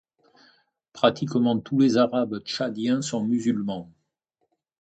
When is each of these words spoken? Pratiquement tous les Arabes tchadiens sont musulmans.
Pratiquement 0.93 1.59
tous 1.59 1.79
les 1.79 1.97
Arabes 1.97 2.39
tchadiens 2.39 3.03
sont 3.03 3.23
musulmans. 3.23 3.87